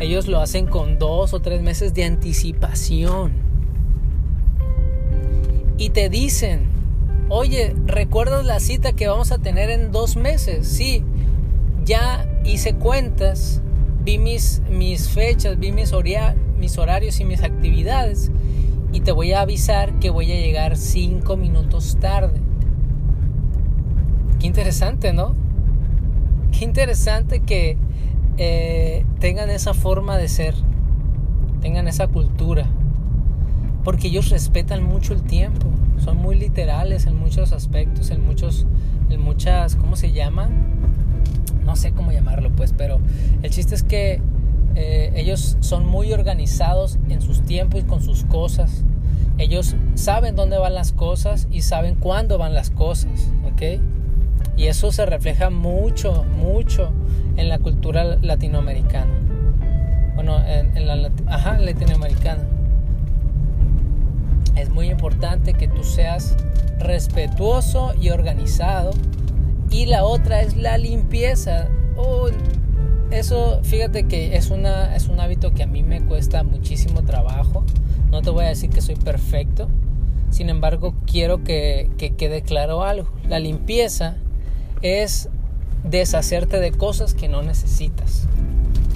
ellos 0.00 0.28
lo 0.28 0.40
hacen 0.40 0.66
con 0.66 0.98
dos 0.98 1.32
o 1.32 1.40
tres 1.40 1.62
meses 1.62 1.94
de 1.94 2.04
anticipación. 2.04 3.55
Y 5.78 5.90
te 5.90 6.08
dicen, 6.08 6.68
oye, 7.28 7.74
¿recuerdas 7.86 8.44
la 8.46 8.60
cita 8.60 8.92
que 8.92 9.08
vamos 9.08 9.32
a 9.32 9.38
tener 9.38 9.70
en 9.70 9.92
dos 9.92 10.16
meses? 10.16 10.66
Sí, 10.66 11.04
ya 11.84 12.26
hice 12.44 12.74
cuentas, 12.74 13.60
vi 14.02 14.18
mis, 14.18 14.62
mis 14.70 15.08
fechas, 15.10 15.58
vi 15.58 15.72
mis, 15.72 15.92
mis 16.58 16.78
horarios 16.78 17.20
y 17.20 17.24
mis 17.24 17.42
actividades 17.42 18.30
y 18.92 19.00
te 19.00 19.12
voy 19.12 19.32
a 19.32 19.42
avisar 19.42 19.98
que 19.98 20.10
voy 20.10 20.32
a 20.32 20.36
llegar 20.36 20.76
cinco 20.76 21.36
minutos 21.36 21.98
tarde. 22.00 22.40
Qué 24.40 24.46
interesante, 24.46 25.12
¿no? 25.12 25.34
Qué 26.56 26.64
interesante 26.64 27.40
que 27.40 27.76
eh, 28.38 29.04
tengan 29.18 29.50
esa 29.50 29.74
forma 29.74 30.16
de 30.16 30.28
ser, 30.28 30.54
tengan 31.60 31.88
esa 31.88 32.08
cultura, 32.08 32.70
porque 33.86 34.08
ellos 34.08 34.30
respetan 34.30 34.82
mucho 34.82 35.14
el 35.14 35.22
tiempo, 35.22 35.68
son 36.02 36.16
muy 36.16 36.34
literales 36.34 37.06
en 37.06 37.16
muchos 37.16 37.52
aspectos, 37.52 38.10
en 38.10 38.26
muchos, 38.26 38.66
en 39.10 39.20
muchas, 39.20 39.76
¿cómo 39.76 39.94
se 39.94 40.10
llama? 40.10 40.50
No 41.64 41.76
sé 41.76 41.92
cómo 41.92 42.10
llamarlo, 42.10 42.50
pues, 42.50 42.74
pero 42.76 42.98
el 43.44 43.50
chiste 43.52 43.76
es 43.76 43.84
que 43.84 44.20
eh, 44.74 45.12
ellos 45.14 45.56
son 45.60 45.86
muy 45.86 46.12
organizados 46.12 46.98
en 47.08 47.22
sus 47.22 47.42
tiempos 47.42 47.82
y 47.82 47.84
con 47.84 48.02
sus 48.02 48.24
cosas. 48.24 48.82
Ellos 49.38 49.76
saben 49.94 50.34
dónde 50.34 50.58
van 50.58 50.74
las 50.74 50.90
cosas 50.90 51.46
y 51.52 51.62
saben 51.62 51.94
cuándo 51.94 52.38
van 52.38 52.54
las 52.54 52.70
cosas, 52.70 53.30
¿ok? 53.44 53.80
Y 54.56 54.64
eso 54.64 54.90
se 54.90 55.06
refleja 55.06 55.48
mucho, 55.50 56.24
mucho 56.24 56.90
en 57.36 57.48
la 57.48 57.60
cultura 57.60 58.16
latinoamericana. 58.20 59.12
Bueno, 60.16 60.44
en, 60.44 60.88
la 60.88 61.08
ajá, 61.28 61.60
latinoamericana. 61.60 62.55
Es 64.56 64.70
muy 64.70 64.90
importante 64.90 65.54
que 65.54 65.68
tú 65.68 65.84
seas 65.84 66.34
respetuoso 66.78 67.94
y 68.00 68.10
organizado. 68.10 68.90
Y 69.70 69.86
la 69.86 70.04
otra 70.04 70.40
es 70.42 70.56
la 70.56 70.78
limpieza. 70.78 71.68
Oh, 71.96 72.28
eso, 73.10 73.60
fíjate 73.62 74.04
que 74.04 74.36
es, 74.36 74.50
una, 74.50 74.96
es 74.96 75.08
un 75.08 75.20
hábito 75.20 75.52
que 75.52 75.62
a 75.62 75.66
mí 75.66 75.82
me 75.82 76.04
cuesta 76.04 76.42
muchísimo 76.42 77.02
trabajo. 77.02 77.64
No 78.10 78.22
te 78.22 78.30
voy 78.30 78.44
a 78.44 78.48
decir 78.48 78.70
que 78.70 78.80
soy 78.80 78.96
perfecto. 78.96 79.68
Sin 80.30 80.48
embargo, 80.48 80.94
quiero 81.06 81.44
que, 81.44 81.90
que 81.98 82.14
quede 82.14 82.42
claro 82.42 82.82
algo. 82.82 83.08
La 83.28 83.38
limpieza 83.38 84.16
es 84.82 85.28
deshacerte 85.84 86.58
de 86.58 86.72
cosas 86.72 87.14
que 87.14 87.28
no 87.28 87.42
necesitas. 87.42 88.26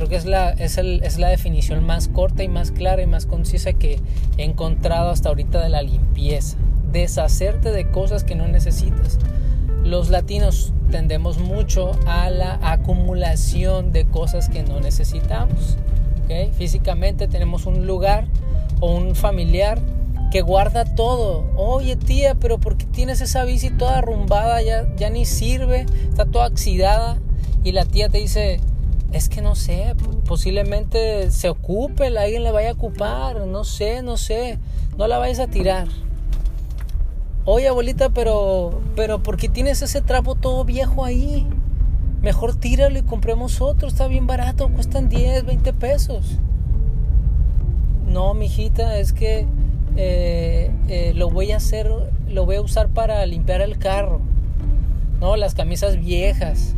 Creo 0.01 0.09
que 0.09 0.17
es 0.17 0.25
la, 0.25 0.49
es, 0.53 0.79
es 0.79 1.19
la 1.19 1.29
definición 1.29 1.85
más 1.85 2.09
corta 2.09 2.43
y 2.43 2.49
más 2.49 2.71
clara 2.71 3.03
y 3.03 3.07
más 3.07 3.27
concisa 3.27 3.75
que 3.75 4.01
he 4.39 4.45
encontrado 4.45 5.11
hasta 5.11 5.29
ahorita 5.29 5.61
de 5.61 5.69
la 5.69 5.83
limpieza. 5.83 6.57
Deshacerte 6.91 7.71
de 7.71 7.91
cosas 7.91 8.25
que 8.25 8.35
no 8.35 8.49
necesitas. 8.49 9.19
Los 9.85 10.09
latinos 10.09 10.73
tendemos 10.91 11.37
mucho 11.39 11.93
a 12.07 12.31
la 12.31 12.59
acumulación 12.63 13.93
de 13.93 14.07
cosas 14.07 14.49
que 14.49 14.63
no 14.63 14.81
necesitamos. 14.81 15.77
Físicamente 16.57 17.29
tenemos 17.29 17.67
un 17.67 17.87
lugar 17.87 18.25
o 18.81 18.95
un 18.95 19.15
familiar 19.15 19.83
que 20.31 20.41
guarda 20.41 20.87
todo. 20.87 21.45
Oye 21.57 21.97
tía, 21.97 22.37
pero 22.37 22.57
¿por 22.57 22.79
qué 22.79 22.87
tienes 22.87 23.21
esa 23.21 23.45
bici 23.45 23.69
toda 23.69 23.99
arrumbada? 23.99 24.63
Ya, 24.63 24.87
ya 24.97 25.11
ni 25.11 25.27
sirve, 25.27 25.85
está 26.09 26.25
toda 26.25 26.47
oxidada. 26.47 27.19
Y 27.63 27.73
la 27.73 27.85
tía 27.85 28.09
te 28.09 28.17
dice, 28.17 28.61
es 29.13 29.29
que 29.29 29.43
no 29.43 29.55
sé, 29.57 29.95
posiblemente 30.27 31.31
se 31.31 31.49
ocupe, 31.49 32.07
alguien 32.07 32.45
la 32.45 32.53
vaya 32.53 32.71
a 32.71 32.75
ocupar, 32.75 33.47
no 33.47 33.65
sé, 33.65 34.03
no 34.03 34.17
sé, 34.17 34.59
no 34.97 35.09
la 35.09 35.19
vayas 35.19 35.41
a 35.41 35.49
tirar. 35.49 35.89
Oye 37.45 37.69
abuelita, 37.69 38.11
pero, 38.11 38.81
pero 38.95 39.23
¿por 39.23 39.37
qué 39.37 39.49
tienes 39.49 39.83
ese 39.83 40.01
trapo 40.01 40.35
todo 40.37 40.65
viejo 40.65 41.05
ahí? 41.05 41.47
Mejor 42.23 42.55
tíralo 42.55 42.99
y 42.99 43.03
compremos 43.03 43.61
otro, 43.61 43.89
está 43.89 44.07
bien 44.07 44.27
barato, 44.27 44.69
cuestan 44.69 45.09
10, 45.09 45.45
20 45.45 45.73
pesos. 45.73 46.37
No, 48.07 48.35
mijita, 48.35 48.99
es 48.99 49.13
que 49.13 49.47
eh, 49.97 50.71
eh, 50.89 51.13
lo 51.17 51.31
voy 51.31 51.53
a 51.53 51.57
hacer, 51.57 51.91
lo 52.29 52.45
voy 52.45 52.57
a 52.57 52.61
usar 52.61 52.89
para 52.89 53.25
limpiar 53.27 53.61
el 53.61 53.79
carro, 53.79 54.21
¿no? 55.21 55.37
Las 55.37 55.55
camisas 55.55 55.99
viejas. 55.99 56.75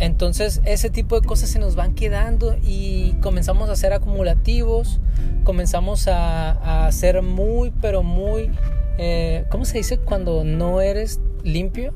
Entonces 0.00 0.60
ese 0.64 0.90
tipo 0.90 1.20
de 1.20 1.26
cosas 1.26 1.50
se 1.50 1.58
nos 1.58 1.76
van 1.76 1.94
quedando 1.94 2.56
y 2.62 3.12
comenzamos 3.20 3.70
a 3.70 3.76
ser 3.76 3.92
acumulativos, 3.92 4.98
comenzamos 5.44 6.08
a, 6.08 6.88
ser 6.90 7.22
muy, 7.22 7.70
pero 7.80 8.02
muy, 8.02 8.50
eh, 8.98 9.44
¿cómo 9.50 9.64
se 9.64 9.78
dice 9.78 9.98
cuando 9.98 10.42
no 10.42 10.80
eres 10.80 11.20
limpio? 11.44 11.94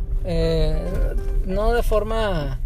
no 1.46 1.74
de 1.74 1.82
forma 1.82 2.58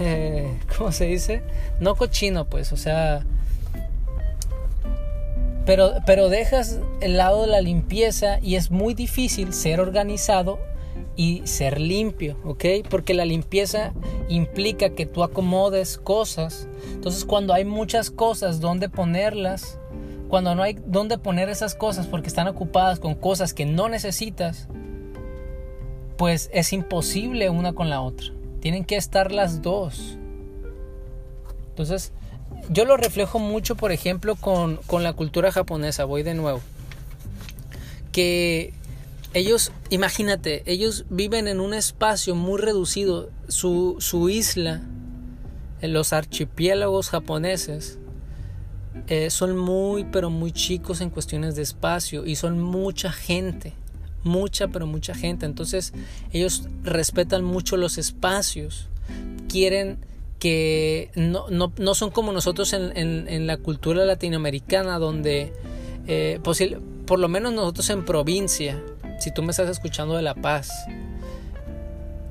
eh, 0.00 0.58
¿cómo 0.76 0.90
se 0.90 1.06
dice? 1.06 1.42
No 1.78 1.94
cochino, 1.94 2.46
pues, 2.46 2.72
o 2.72 2.76
sea, 2.76 3.24
pero, 5.66 5.92
pero 6.06 6.28
dejas 6.28 6.80
el 7.00 7.16
lado 7.16 7.42
de 7.42 7.48
la 7.48 7.60
limpieza 7.60 8.40
y 8.40 8.56
es 8.56 8.70
muy 8.70 8.94
difícil 8.94 9.52
ser 9.52 9.80
organizado 9.80 10.58
y 11.16 11.42
ser 11.44 11.80
limpio, 11.80 12.38
¿ok? 12.44 12.64
Porque 12.88 13.14
la 13.14 13.26
limpieza 13.26 13.92
implica 14.30 14.90
que 14.90 15.04
tú 15.04 15.22
acomodes 15.22 15.98
cosas. 15.98 16.66
Entonces 16.92 17.24
cuando 17.24 17.52
hay 17.52 17.64
muchas 17.64 18.10
cosas 18.10 18.60
donde 18.60 18.88
ponerlas, 18.88 19.78
cuando 20.28 20.54
no 20.54 20.62
hay 20.62 20.78
donde 20.86 21.18
poner 21.18 21.48
esas 21.48 21.74
cosas 21.74 22.06
porque 22.06 22.28
están 22.28 22.48
ocupadas 22.48 23.00
con 23.00 23.14
cosas 23.14 23.52
que 23.52 23.66
no 23.66 23.88
necesitas, 23.88 24.68
pues 26.16 26.48
es 26.52 26.72
imposible 26.72 27.50
una 27.50 27.72
con 27.72 27.90
la 27.90 28.00
otra. 28.00 28.28
Tienen 28.60 28.84
que 28.84 28.96
estar 28.96 29.32
las 29.32 29.62
dos. 29.62 30.16
Entonces, 31.70 32.12
yo 32.68 32.84
lo 32.84 32.96
reflejo 32.96 33.38
mucho, 33.38 33.74
por 33.74 33.90
ejemplo, 33.90 34.36
con, 34.36 34.78
la 35.02 35.12
cultura 35.14 35.50
japonesa. 35.50 36.04
Voy 36.04 36.22
de 36.22 36.34
nuevo. 36.34 36.60
Que 38.12 38.74
ellos, 39.32 39.72
imagínate, 39.90 40.62
ellos 40.66 41.04
viven 41.08 41.46
en 41.46 41.60
un 41.60 41.74
espacio 41.74 42.34
muy 42.34 42.60
reducido. 42.60 43.30
Su, 43.48 44.28
isla, 44.30 44.82
en 45.80 45.92
los 45.92 46.12
archipiélagos 46.12 47.10
japoneses, 47.10 47.98
eh, 49.06 49.30
son 49.30 49.56
muy, 49.56 50.04
pero 50.04 50.30
muy 50.30 50.52
chicos 50.52 51.00
en 51.00 51.10
cuestiones 51.10 51.54
de 51.54 51.62
espacio 51.62 52.26
y 52.26 52.36
son 52.36 52.60
mucha 52.60 53.12
gente, 53.12 53.72
mucha, 54.24 54.68
pero 54.68 54.86
mucha 54.86 55.14
gente. 55.14 55.46
Entonces 55.46 55.92
ellos 56.32 56.64
respetan 56.82 57.44
mucho 57.44 57.76
los 57.76 57.98
espacios, 57.98 58.88
quieren 59.48 59.98
que 60.40 61.10
no, 61.14 61.48
no, 61.50 61.72
no 61.76 61.94
son 61.94 62.10
como 62.10 62.32
nosotros 62.32 62.72
en, 62.72 62.96
en, 62.96 63.46
la 63.46 63.58
cultura 63.58 64.04
latinoamericana, 64.06 64.98
donde 64.98 65.52
eh, 66.06 66.40
por 67.06 67.18
lo 67.18 67.28
menos 67.28 67.52
nosotros 67.52 67.90
en 67.90 68.04
provincia, 68.04 68.82
si 69.20 69.30
tú 69.32 69.42
me 69.42 69.50
estás 69.52 69.68
escuchando 69.68 70.16
de 70.16 70.22
La 70.22 70.34
Paz, 70.34 70.70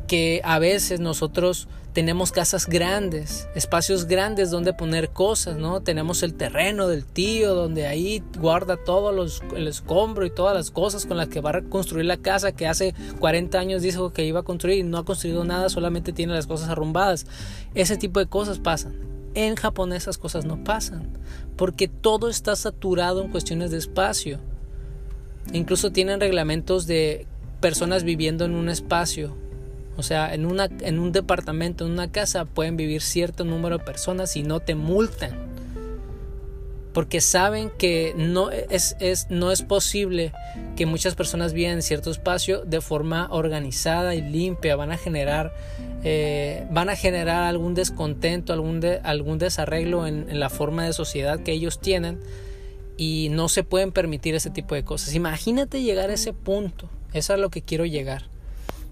que 0.07 0.41
a 0.43 0.59
veces 0.59 0.99
nosotros 0.99 1.67
tenemos 1.93 2.31
casas 2.31 2.67
grandes, 2.67 3.47
espacios 3.55 4.05
grandes 4.05 4.51
donde 4.51 4.73
poner 4.73 5.09
cosas, 5.09 5.57
¿no? 5.57 5.81
Tenemos 5.81 6.23
el 6.23 6.33
terreno 6.33 6.87
del 6.87 7.05
tío 7.05 7.55
donde 7.55 7.87
ahí 7.87 8.23
guarda 8.37 8.77
todo 8.77 9.11
los, 9.11 9.41
el 9.55 9.67
escombro 9.67 10.25
y 10.25 10.29
todas 10.29 10.55
las 10.55 10.71
cosas 10.71 11.05
con 11.05 11.17
las 11.17 11.29
que 11.29 11.41
va 11.41 11.51
a 11.51 11.61
construir 11.61 12.05
la 12.05 12.17
casa 12.17 12.51
que 12.51 12.67
hace 12.67 12.93
40 13.19 13.59
años 13.59 13.81
dijo 13.81 14.11
que 14.11 14.25
iba 14.25 14.41
a 14.41 14.43
construir 14.43 14.79
y 14.79 14.83
no 14.83 14.97
ha 14.97 15.05
construido 15.05 15.43
nada, 15.43 15.69
solamente 15.69 16.13
tiene 16.13 16.33
las 16.33 16.47
cosas 16.47 16.69
arrumbadas. 16.69 17.25
Ese 17.75 17.97
tipo 17.97 18.19
de 18.19 18.27
cosas 18.27 18.59
pasan. 18.59 18.95
En 19.35 19.55
Japón 19.55 19.93
esas 19.93 20.17
cosas 20.17 20.45
no 20.45 20.63
pasan, 20.63 21.17
porque 21.55 21.87
todo 21.87 22.29
está 22.29 22.55
saturado 22.55 23.21
en 23.21 23.29
cuestiones 23.29 23.71
de 23.71 23.77
espacio. 23.77 24.39
Incluso 25.53 25.91
tienen 25.91 26.19
reglamentos 26.19 26.87
de 26.87 27.25
personas 27.59 28.03
viviendo 28.03 28.45
en 28.45 28.55
un 28.55 28.69
espacio 28.69 29.35
o 29.99 30.01
sea, 30.01 30.33
en, 30.33 30.45
una, 30.45 30.69
en 30.79 30.97
un 30.97 31.11
departamento, 31.11 31.85
en 31.85 31.91
una 31.91 32.09
casa, 32.09 32.45
pueden 32.45 32.77
vivir 32.77 33.01
cierto 33.01 33.43
número 33.43 33.79
de 33.79 33.83
personas 33.83 34.37
y 34.37 34.43
no 34.43 34.61
te 34.61 34.73
multan. 34.73 35.31
Porque 36.93 37.19
saben 37.19 37.69
que 37.69 38.13
no 38.15 38.49
es, 38.49 38.95
es, 39.01 39.27
no 39.29 39.51
es 39.51 39.61
posible 39.61 40.31
que 40.77 40.85
muchas 40.85 41.15
personas 41.15 41.51
vivan 41.51 41.73
en 41.73 41.81
cierto 41.81 42.11
espacio 42.11 42.63
de 42.63 42.79
forma 42.79 43.27
organizada 43.29 44.15
y 44.15 44.21
limpia. 44.21 44.77
Van 44.77 44.93
a 44.93 44.97
generar, 44.97 45.53
eh, 46.05 46.65
van 46.71 46.87
a 46.87 46.95
generar 46.95 47.43
algún 47.43 47.73
descontento, 47.73 48.53
algún, 48.53 48.79
algún 49.03 49.37
desarreglo 49.37 50.07
en 50.07 50.39
la 50.39 50.49
forma 50.49 50.85
de 50.85 50.93
sociedad 50.93 51.41
que 51.41 51.51
ellos 51.51 51.77
tienen 51.77 52.19
y 52.99 53.29
no 53.31 53.47
se 53.47 53.63
pueden 53.63 53.93
permitir 53.93 54.35
ese 54.35 54.49
tipo 54.49 54.75
de 54.75 54.83
cosas. 54.83 55.15
Imagínate 55.15 55.81
llegar 55.81 56.09
a 56.09 56.13
ese 56.13 56.33
punto. 56.33 56.89
Eso 57.13 57.31
es 57.31 57.37
a 57.39 57.41
lo 57.41 57.49
que 57.49 57.61
quiero 57.61 57.85
llegar. 57.85 58.25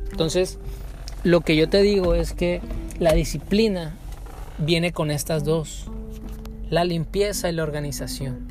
Entonces, 0.10 0.60
lo 1.26 1.42
que 1.42 1.58
yo 1.58 1.68
te 1.68 1.82
digo 1.82 2.16
es 2.16 2.32
que 2.32 2.62
la 3.00 3.12
disciplina 3.12 3.98
viene 4.60 4.94
con 4.94 5.12
estas 5.12 5.44
dos, 5.44 5.88
la 6.70 6.86
limpieza 6.86 7.50
y 7.50 7.52
la 7.52 7.64
organización. 7.64 8.48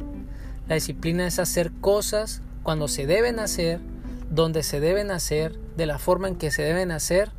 La 0.68 0.74
disciplina 0.74 1.26
es 1.26 1.38
hacer 1.38 1.72
cosas 1.80 2.42
cuando 2.62 2.86
se 2.86 3.06
deben 3.06 3.38
hacer, 3.38 3.80
donde 4.30 4.62
se 4.62 4.78
deben 4.78 5.10
hacer, 5.10 5.58
de 5.74 5.86
la 5.86 5.98
forma 5.98 6.28
en 6.28 6.36
que 6.36 6.50
se 6.50 6.64
deben 6.64 6.90
hacer, 6.90 7.30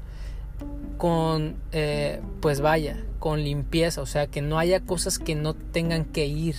con, 0.97 1.55
eh, 1.71 2.19
pues 2.41 2.61
vaya, 2.61 2.97
con 3.19 3.43
limpieza, 3.43 4.01
o 4.01 4.07
sea, 4.07 4.25
que 4.25 4.41
no 4.41 4.57
haya 4.57 4.79
cosas 4.79 5.19
que 5.19 5.35
no 5.35 5.53
tengan 5.53 6.03
que 6.03 6.25
ir, 6.25 6.55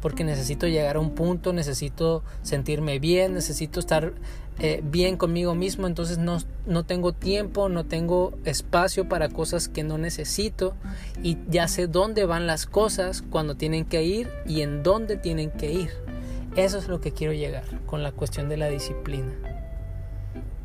porque 0.00 0.24
necesito 0.24 0.66
llegar 0.66 0.96
a 0.96 1.00
un 1.00 1.10
punto, 1.10 1.52
necesito 1.52 2.22
sentirme 2.42 2.98
bien, 2.98 3.34
necesito 3.34 3.80
estar 3.80 4.12
eh, 4.58 4.82
bien 4.84 5.16
conmigo 5.16 5.54
mismo, 5.54 5.86
entonces 5.86 6.18
no, 6.18 6.38
no 6.66 6.84
tengo 6.84 7.12
tiempo, 7.12 7.68
no 7.68 7.84
tengo 7.84 8.32
espacio 8.44 9.08
para 9.08 9.28
cosas 9.30 9.68
que 9.68 9.84
no 9.84 9.96
necesito 9.96 10.74
y 11.22 11.38
ya 11.48 11.66
sé 11.66 11.86
dónde 11.86 12.26
van 12.26 12.46
las 12.46 12.66
cosas 12.66 13.22
cuando 13.22 13.54
tienen 13.54 13.86
que 13.86 14.02
ir 14.02 14.28
y 14.46 14.60
en 14.60 14.82
dónde 14.82 15.16
tienen 15.16 15.50
que 15.50 15.72
ir. 15.72 15.90
Eso 16.56 16.78
es 16.78 16.88
lo 16.88 17.00
que 17.00 17.12
quiero 17.12 17.32
llegar 17.32 17.64
con 17.86 18.02
la 18.02 18.12
cuestión 18.12 18.48
de 18.48 18.56
la 18.56 18.68
disciplina. 18.68 19.32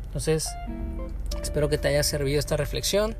Entonces, 0.06 0.48
espero 1.40 1.68
que 1.68 1.78
te 1.78 1.88
haya 1.88 2.02
servido 2.02 2.38
esta 2.38 2.56
reflexión. 2.56 3.14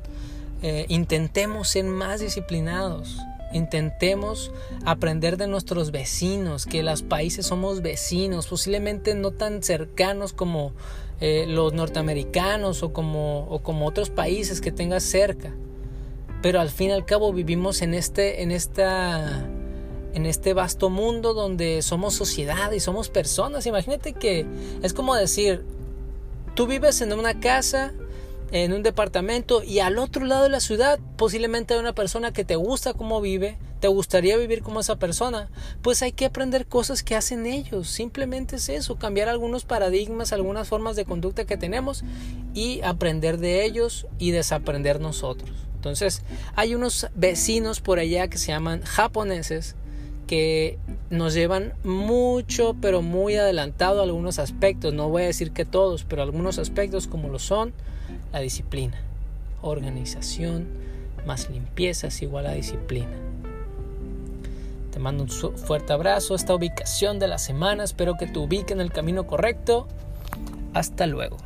Eh, 0.61 0.85
intentemos 0.89 1.69
ser 1.69 1.85
más 1.85 2.19
disciplinados. 2.19 3.17
Intentemos 3.53 4.51
aprender 4.85 5.37
de 5.37 5.47
nuestros 5.47 5.91
vecinos, 5.91 6.65
que 6.65 6.83
los 6.83 7.01
países 7.01 7.45
somos 7.45 7.81
vecinos, 7.81 8.47
posiblemente 8.47 9.15
no 9.15 9.31
tan 9.31 9.63
cercanos 9.63 10.33
como 10.33 10.73
eh, 11.19 11.45
los 11.47 11.73
norteamericanos 11.73 12.83
o 12.83 12.93
como, 12.93 13.47
o 13.49 13.59
como 13.59 13.87
otros 13.87 14.09
países 14.09 14.61
que 14.61 14.71
tengas 14.71 15.03
cerca. 15.03 15.53
Pero 16.41 16.59
al 16.59 16.69
fin 16.69 16.89
y 16.89 16.91
al 16.91 17.05
cabo 17.05 17.33
vivimos 17.33 17.81
en 17.81 17.93
este, 17.93 18.43
en 18.43 18.51
esta, 18.51 19.47
en 20.13 20.25
este 20.25 20.53
vasto 20.53 20.89
mundo 20.89 21.33
donde 21.33 21.81
somos 21.81 22.13
sociedad 22.13 22.71
y 22.71 22.79
somos 22.79 23.09
personas. 23.09 23.65
Imagínate 23.65 24.13
que 24.13 24.45
es 24.83 24.93
como 24.93 25.15
decir, 25.15 25.63
tú 26.53 26.67
vives 26.67 27.01
en 27.01 27.13
una 27.13 27.39
casa 27.39 27.93
en 28.51 28.73
un 28.73 28.83
departamento 28.83 29.63
y 29.63 29.79
al 29.79 29.97
otro 29.97 30.25
lado 30.25 30.43
de 30.43 30.49
la 30.49 30.59
ciudad 30.59 30.99
posiblemente 31.17 31.73
hay 31.73 31.79
una 31.79 31.93
persona 31.93 32.31
que 32.31 32.45
te 32.45 32.55
gusta 32.55 32.93
cómo 32.93 33.19
vive, 33.19 33.57
te 33.79 33.87
gustaría 33.87 34.37
vivir 34.37 34.63
como 34.63 34.79
esa 34.79 34.95
persona, 34.95 35.49
pues 35.81 36.01
hay 36.01 36.11
que 36.11 36.25
aprender 36.25 36.65
cosas 36.65 37.03
que 37.03 37.15
hacen 37.15 37.45
ellos, 37.45 37.89
simplemente 37.89 38.55
es 38.55 38.69
eso, 38.69 38.95
cambiar 38.95 39.29
algunos 39.29 39.65
paradigmas, 39.65 40.33
algunas 40.33 40.67
formas 40.67 40.95
de 40.95 41.05
conducta 41.05 41.45
que 41.45 41.57
tenemos 41.57 42.03
y 42.53 42.81
aprender 42.81 43.37
de 43.37 43.65
ellos 43.65 44.07
y 44.17 44.31
desaprender 44.31 44.99
nosotros. 44.99 45.51
Entonces, 45.75 46.23
hay 46.55 46.73
unos 46.73 47.07
vecinos 47.15 47.81
por 47.81 47.99
allá 47.99 48.27
que 48.29 48.37
se 48.37 48.47
llaman 48.47 48.81
japoneses 48.81 49.75
que 50.25 50.77
nos 51.09 51.33
llevan 51.33 51.73
mucho, 51.83 52.75
pero 52.81 53.01
muy 53.01 53.35
adelantado 53.35 54.01
algunos 54.01 54.39
aspectos, 54.39 54.93
no 54.93 55.07
voy 55.07 55.23
a 55.23 55.27
decir 55.27 55.51
que 55.51 55.63
todos, 55.63 56.03
pero 56.03 56.21
algunos 56.21 56.59
aspectos 56.59 57.07
como 57.07 57.29
lo 57.29 57.39
son 57.39 57.73
la 58.31 58.39
disciplina. 58.39 59.01
Organización 59.61 60.67
más 61.25 61.49
limpieza 61.49 62.07
es 62.07 62.21
igual 62.21 62.45
a 62.47 62.53
disciplina. 62.53 63.15
Te 64.91 64.99
mando 64.99 65.23
un 65.23 65.29
fuerte 65.29 65.93
abrazo. 65.93 66.35
Esta 66.35 66.55
ubicación 66.55 67.19
de 67.19 67.27
la 67.27 67.37
semana 67.37 67.83
espero 67.83 68.17
que 68.17 68.27
te 68.27 68.39
ubique 68.39 68.73
en 68.73 68.81
el 68.81 68.91
camino 68.91 69.27
correcto. 69.27 69.87
Hasta 70.73 71.05
luego. 71.05 71.37